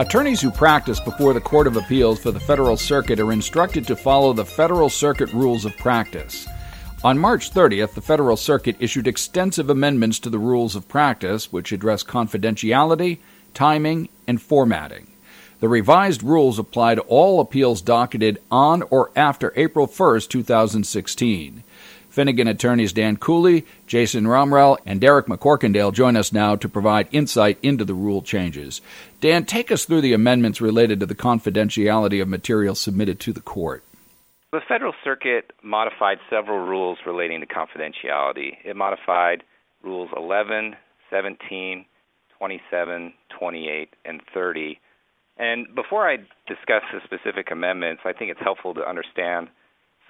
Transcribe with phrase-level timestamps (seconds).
[0.00, 3.94] Attorneys who practice before the Court of Appeals for the Federal Circuit are instructed to
[3.94, 6.48] follow the Federal Circuit Rules of Practice.
[7.04, 11.70] On March 30th, the Federal Circuit issued extensive amendments to the Rules of Practice, which
[11.70, 13.18] address confidentiality,
[13.52, 15.06] timing, and formatting.
[15.60, 21.62] The revised rules apply to all appeals docketed on or after April 1, 2016.
[22.10, 27.58] Finnegan attorneys Dan Cooley, Jason Romrell, and Derek McCorquindale join us now to provide insight
[27.62, 28.80] into the rule changes.
[29.20, 33.40] Dan, take us through the amendments related to the confidentiality of material submitted to the
[33.40, 33.82] court.
[34.52, 38.56] The Federal Circuit modified several rules relating to confidentiality.
[38.64, 39.44] It modified
[39.82, 40.74] Rules 11,
[41.10, 41.84] 17,
[42.38, 44.80] 27, 28, and 30
[45.40, 49.48] and before I discuss the specific amendments, I think it's helpful to understand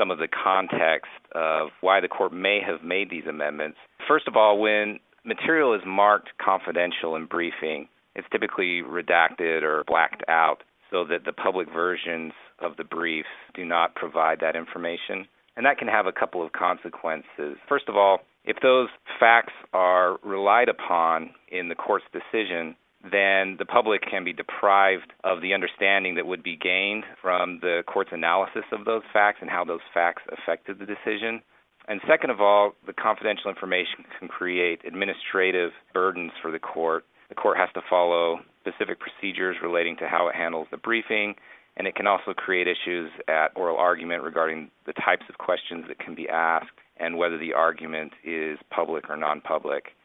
[0.00, 3.76] some of the context of why the court may have made these amendments.
[4.08, 10.22] First of all, when material is marked confidential in briefing, it's typically redacted or blacked
[10.26, 15.26] out so that the public versions of the briefs do not provide that information.
[15.56, 17.58] And that can have a couple of consequences.
[17.68, 18.88] First of all, if those
[19.20, 25.40] facts are relied upon in the court's decision, then the public can be deprived of
[25.40, 29.64] the understanding that would be gained from the court's analysis of those facts and how
[29.64, 31.40] those facts affected the decision.
[31.88, 37.04] And second of all, the confidential information can create administrative burdens for the court.
[37.30, 41.34] The court has to follow specific procedures relating to how it handles the briefing,
[41.76, 45.98] and it can also create issues at oral argument regarding the types of questions that
[45.98, 49.96] can be asked and whether the argument is public or non public.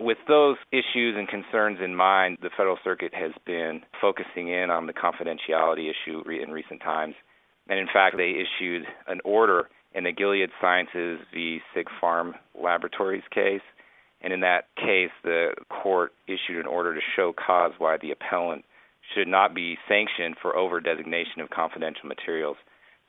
[0.00, 4.86] With those issues and concerns in mind, the Federal Circuit has been focusing in on
[4.86, 7.14] the confidentiality issue in recent times.
[7.68, 11.60] And in fact, they issued an order in the Gilead Sciences v.
[11.74, 13.62] Sig Pharm Laboratories case.
[14.20, 18.64] And in that case, the court issued an order to show cause why the appellant
[19.14, 22.56] should not be sanctioned for over designation of confidential materials.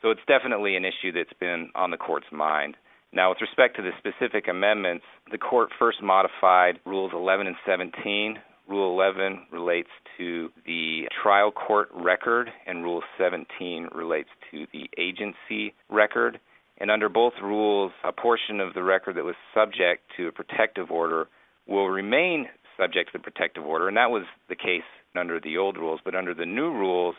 [0.02, 2.76] So it's definitely an issue that's been on the court's mind.
[3.12, 8.38] Now, with respect to the specific amendments, the court first modified Rules 11 and 17.
[8.68, 15.74] Rule 11 relates to the trial court record, and Rule 17 relates to the agency
[15.90, 16.40] record.
[16.78, 20.92] And under both rules, a portion of the record that was subject to a protective
[20.92, 21.28] order
[21.68, 24.84] will remain subject to the protective order, and that was the case
[25.16, 26.00] under the old rules.
[26.06, 27.16] But under the new rules,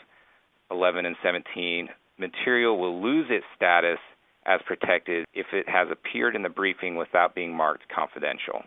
[0.71, 3.99] 11 and 17, material will lose its status
[4.47, 8.63] as protected if it has appeared in the briefing without being marked confidential.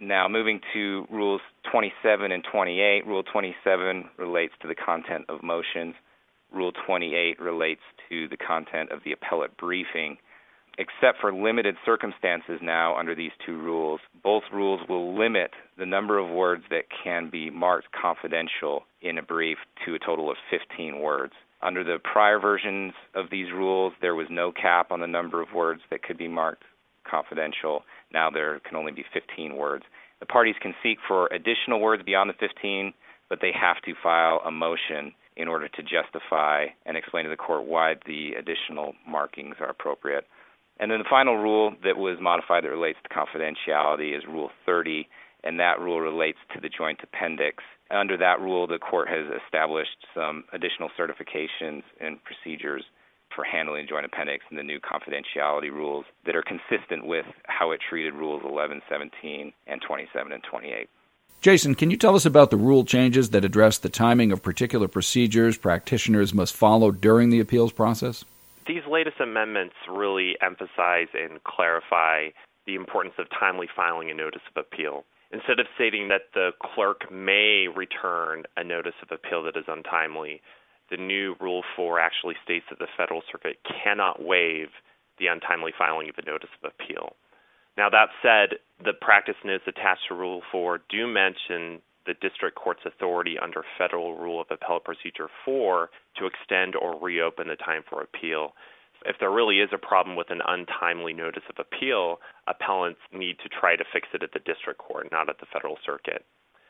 [0.00, 1.40] Now, moving to Rules
[1.70, 5.94] 27 and 28, Rule 27 relates to the content of motions.
[6.52, 10.18] Rule 28 relates to the content of the appellate briefing.
[10.76, 16.18] Except for limited circumstances now under these two rules, both rules will limit the number
[16.18, 20.98] of words that can be marked confidential in a brief to a total of 15
[20.98, 21.32] words.
[21.64, 25.54] Under the prior versions of these rules, there was no cap on the number of
[25.54, 26.64] words that could be marked
[27.10, 27.84] confidential.
[28.12, 29.84] Now there can only be 15 words.
[30.20, 32.92] The parties can seek for additional words beyond the 15,
[33.30, 37.36] but they have to file a motion in order to justify and explain to the
[37.36, 40.26] court why the additional markings are appropriate.
[40.78, 45.08] And then the final rule that was modified that relates to confidentiality is Rule 30,
[45.44, 50.06] and that rule relates to the joint appendix under that rule, the court has established
[50.14, 52.84] some additional certifications and procedures
[53.34, 57.80] for handling joint appendix and the new confidentiality rules that are consistent with how it
[57.88, 60.88] treated rules 11, 17, and 27 and 28.
[61.40, 64.88] Jason, can you tell us about the rule changes that address the timing of particular
[64.88, 68.24] procedures practitioners must follow during the appeals process?
[68.66, 72.28] These latest amendments really emphasize and clarify
[72.66, 75.04] the importance of timely filing a notice of appeal
[75.34, 80.40] instead of stating that the clerk may return a notice of appeal that is untimely,
[80.90, 84.68] the new Rule 4 actually states that the Federal Circuit cannot waive
[85.18, 87.16] the untimely filing of a notice of appeal.
[87.76, 92.86] Now, that said, the practice notes attached to Rule 4 do mention the district court's
[92.86, 98.02] authority under Federal Rule of Appellate Procedure 4 to extend or reopen the time for
[98.02, 98.52] appeal
[99.04, 103.48] if there really is a problem with an untimely notice of appeal, appellants need to
[103.48, 106.24] try to fix it at the district court, not at the federal circuit.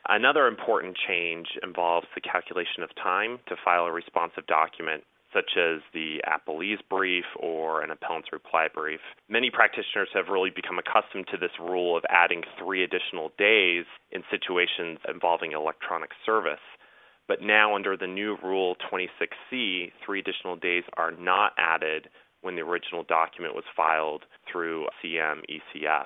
[0.07, 5.03] Another important change involves the calculation of time to file a responsive document,
[5.33, 9.01] such as the appellee's brief or an appellant's reply brief.
[9.27, 14.23] Many practitioners have really become accustomed to this rule of adding three additional days in
[14.29, 16.63] situations involving electronic service.
[17.27, 22.07] But now, under the new Rule 26C, three additional days are not added
[22.45, 26.05] when the original document was filed through CM ECF.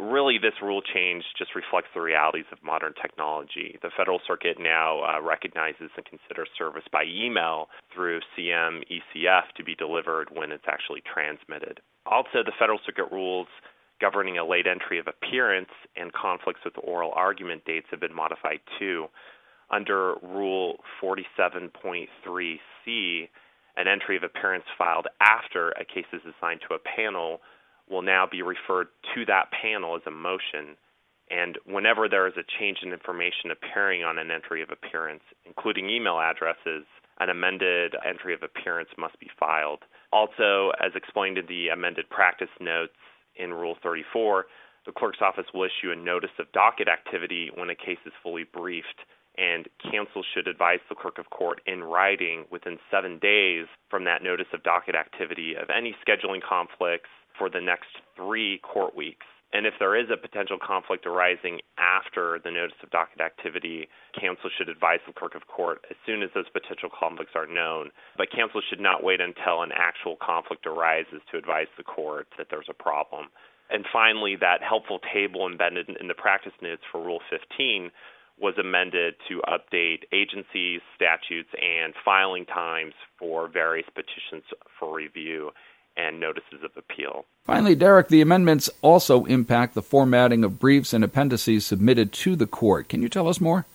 [0.00, 3.78] Really, this rule change just reflects the realities of modern technology.
[3.82, 9.62] The Federal Circuit now uh, recognizes and considers service by email through CM ECF to
[9.62, 11.78] be delivered when it's actually transmitted.
[12.06, 13.46] Also, the Federal Circuit rules
[14.00, 18.60] governing a late entry of appearance and conflicts with oral argument dates have been modified
[18.78, 19.06] too.
[19.70, 23.28] Under Rule 47.3c,
[23.76, 27.40] an entry of appearance filed after a case is assigned to a panel
[27.88, 30.76] will now be referred to that panel as a motion.
[31.30, 35.90] And whenever there is a change in information appearing on an entry of appearance, including
[35.90, 36.86] email addresses,
[37.20, 39.80] an amended entry of appearance must be filed.
[40.12, 42.96] Also, as explained in the amended practice notes
[43.36, 44.46] in Rule 34,
[44.86, 48.44] the clerk's office will issue a notice of docket activity when a case is fully
[48.44, 49.04] briefed
[49.40, 54.22] and counsel should advise the clerk of court in writing within seven days from that
[54.22, 57.08] notice of docket activity of any scheduling conflicts
[57.38, 59.24] for the next three court weeks.
[59.52, 64.50] And if there is a potential conflict arising after the notice of docket activity, counsel
[64.56, 67.90] should advise the clerk of court as soon as those potential conflicts are known.
[68.16, 72.46] But counsel should not wait until an actual conflict arises to advise the court that
[72.50, 73.26] there's a problem.
[73.70, 77.90] And finally, that helpful table embedded in the practice notes for Rule 15
[78.40, 84.44] was amended to update agencies, statutes, and filing times for various petitions
[84.78, 85.50] for review
[85.96, 87.24] and notices of appeal.
[87.44, 92.46] Finally, Derek, the amendments also impact the formatting of briefs and appendices submitted to the
[92.46, 92.88] court.
[92.88, 93.66] Can you tell us more?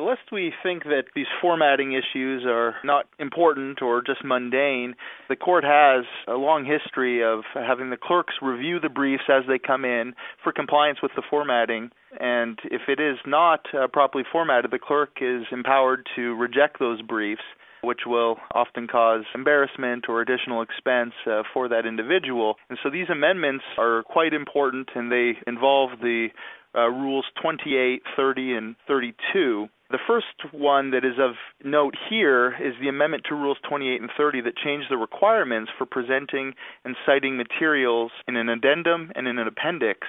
[0.00, 4.94] Lest we think that these formatting issues are not important or just mundane,
[5.28, 9.58] the court has a long history of having the clerks review the briefs as they
[9.58, 11.90] come in for compliance with the formatting.
[12.18, 17.02] And if it is not uh, properly formatted, the clerk is empowered to reject those
[17.02, 17.42] briefs
[17.82, 22.56] which will often cause embarrassment or additional expense uh, for that individual.
[22.68, 26.28] And so these amendments are quite important and they involve the
[26.74, 29.68] uh, rules 28, 30, and 32.
[29.90, 31.34] The first one that is of
[31.64, 35.84] note here is the amendment to Rules 28 and 30 that change the requirements for
[35.84, 36.54] presenting
[36.84, 40.06] and citing materials in an addendum and in an appendix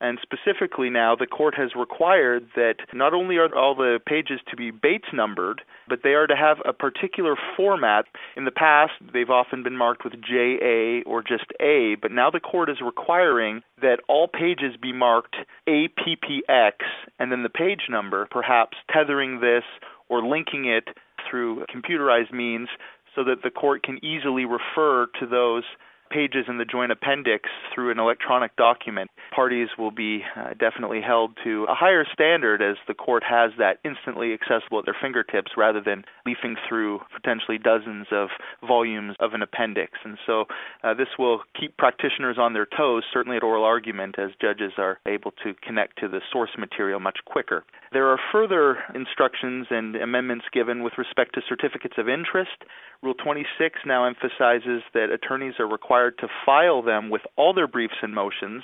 [0.00, 4.56] and specifically now, the court has required that not only are all the pages to
[4.56, 8.06] be Bates numbered, but they are to have a particular format.
[8.34, 12.40] In the past, they've often been marked with JA or just A, but now the
[12.40, 15.36] court is requiring that all pages be marked
[15.68, 16.72] APPX
[17.20, 19.62] and then the page number, perhaps tethering this
[20.08, 20.88] or linking it
[21.30, 22.68] through computerized means
[23.14, 25.62] so that the court can easily refer to those
[26.10, 29.10] pages in the joint appendix through an electronic document.
[29.34, 33.78] Parties will be uh, definitely held to a higher standard as the court has that
[33.84, 38.28] instantly accessible at their fingertips rather than leafing through potentially dozens of
[38.66, 39.92] volumes of an appendix.
[40.04, 40.44] And so
[40.82, 44.98] uh, this will keep practitioners on their toes, certainly at oral argument, as judges are
[45.06, 47.64] able to connect to the source material much quicker.
[47.92, 52.62] There are further instructions and amendments given with respect to certificates of interest.
[53.02, 57.98] Rule 26 now emphasizes that attorneys are required to file them with all their briefs
[58.00, 58.62] and motions.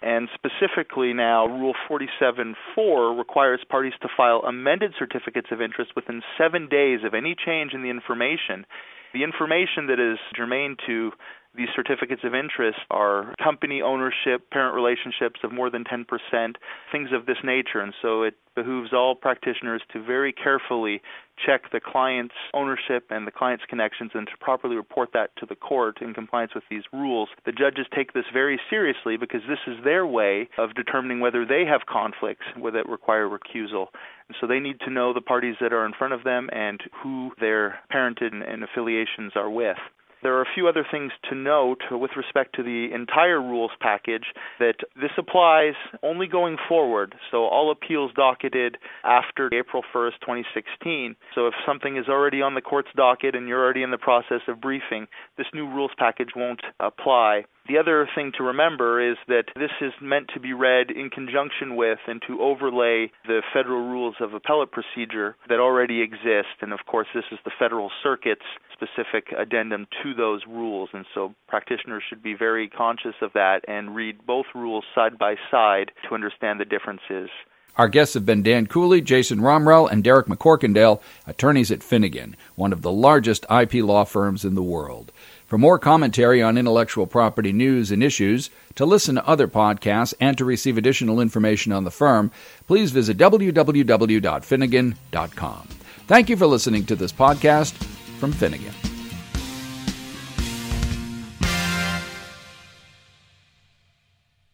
[0.00, 6.68] And specifically now, Rule 47.4 requires parties to file amended certificates of interest within seven
[6.68, 8.64] days of any change in the information.
[9.12, 11.10] The information that is germane to
[11.56, 16.04] these certificates of interest are company ownership, parent relationships of more than 10%,
[16.92, 17.80] things of this nature.
[17.80, 21.00] And so it behooves all practitioners to very carefully
[21.44, 25.54] check the client's ownership and the client's connections and to properly report that to the
[25.54, 27.28] court in compliance with these rules.
[27.46, 31.64] The judges take this very seriously because this is their way of determining whether they
[31.64, 33.86] have conflicts that require recusal.
[34.28, 36.80] And so they need to know the parties that are in front of them and
[37.02, 39.78] who their parented and affiliations are with.
[40.22, 44.24] There are a few other things to note with respect to the entire rules package
[44.58, 47.14] that this applies only going forward.
[47.30, 51.16] So all appeals docketed after April 1st, 2016.
[51.34, 54.40] So if something is already on the court's docket and you're already in the process
[54.48, 55.06] of briefing,
[55.36, 57.44] this new rules package won't apply.
[57.68, 61.76] The other thing to remember is that this is meant to be read in conjunction
[61.76, 66.56] with and to overlay the federal rules of appellate procedure that already exist.
[66.62, 70.88] And of course, this is the Federal Circuit's specific addendum to those rules.
[70.94, 75.34] And so practitioners should be very conscious of that and read both rules side by
[75.50, 77.28] side to understand the differences.
[77.76, 82.72] Our guests have been Dan Cooley, Jason Romrell, and Derek McCorquindale, attorneys at Finnegan, one
[82.72, 85.12] of the largest IP law firms in the world.
[85.48, 90.36] For more commentary on intellectual property news and issues, to listen to other podcasts, and
[90.36, 92.30] to receive additional information on the firm,
[92.66, 95.68] please visit www.finnegan.com.
[96.06, 97.72] Thank you for listening to this podcast
[98.18, 98.74] from Finnegan.